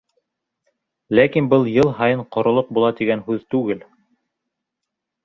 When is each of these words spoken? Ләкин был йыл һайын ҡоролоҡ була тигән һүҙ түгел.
Ләкин 1.19 1.49
был 1.51 1.69
йыл 1.71 1.91
һайын 1.99 2.23
ҡоролоҡ 2.37 2.71
була 2.79 2.89
тигән 3.01 3.21
һүҙ 3.29 3.45
түгел. 3.55 3.85